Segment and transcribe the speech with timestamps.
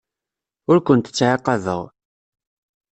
[0.71, 1.81] Ur kent-ttɛaqabeɣ.